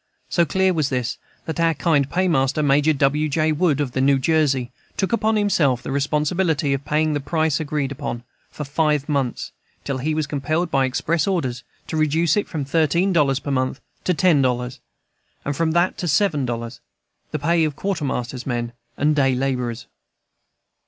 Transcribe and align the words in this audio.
So 0.29 0.45
clear 0.45 0.73
was 0.73 0.89
this 0.89 1.19
that 1.45 1.59
our 1.59 1.75
kind 1.75 2.09
paymaster, 2.09 2.63
Major 2.63 2.91
W. 2.91 3.29
J. 3.29 3.51
Wood, 3.51 3.79
of 3.79 3.95
New 3.95 4.17
Jersey, 4.17 4.71
took 4.97 5.13
upon 5.13 5.35
himself 5.35 5.83
the 5.83 5.91
responsibility 5.91 6.73
of 6.73 6.83
paying 6.83 7.13
the 7.13 7.19
price 7.19 7.59
agreed 7.59 7.91
upon, 7.91 8.23
for 8.49 8.63
five 8.63 9.07
months, 9.07 9.51
till 9.83 9.99
he 9.99 10.15
was 10.15 10.25
compelled 10.25 10.71
by 10.71 10.85
express 10.85 11.27
orders 11.27 11.63
to 11.85 11.97
reduce 11.97 12.35
it 12.35 12.47
from 12.47 12.65
thirteen 12.65 13.13
dollars 13.13 13.37
per 13.39 13.51
month 13.51 13.79
to 14.05 14.15
ten 14.15 14.41
dollars, 14.41 14.79
and 15.45 15.55
from 15.55 15.69
that 15.73 15.99
to 15.99 16.07
seven 16.07 16.47
dollars, 16.47 16.79
the 17.29 17.37
pay 17.37 17.63
of 17.63 17.75
quartermaster's 17.75 18.47
men 18.47 18.73
and 18.97 19.15
day 19.15 19.35
laborers. 19.35 19.85